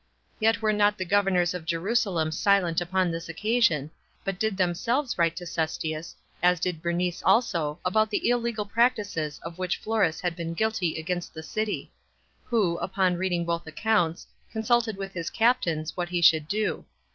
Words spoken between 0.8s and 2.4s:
the governors of Jerusalem